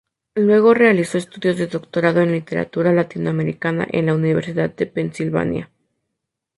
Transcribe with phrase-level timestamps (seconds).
[0.33, 5.69] Luego realizó estudios de Doctorado en Literatura Latinoamericana en la Universidad de Pensilvania.